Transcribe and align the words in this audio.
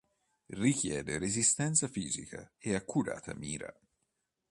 Richiede 0.47 1.19
resistenza 1.19 1.87
fisica 1.87 2.51
e 2.57 2.73
accurata 2.73 3.35
mira. 3.35 3.71